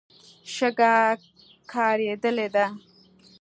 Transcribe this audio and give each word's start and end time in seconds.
شګه 0.55 0.93
کارېدلې 1.71 2.47
ده. 2.55 2.65